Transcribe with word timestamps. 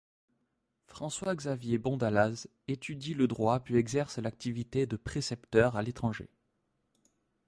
François-Xavier 0.87 1.77
Bondallaz 1.77 2.47
étudie 2.67 3.13
le 3.13 3.27
droit 3.27 3.59
puis 3.59 3.75
exerce 3.75 4.17
l’activité 4.17 4.87
de 4.87 4.97
précepteur 4.97 5.75
à 5.75 5.83
l’étranger. 5.83 6.27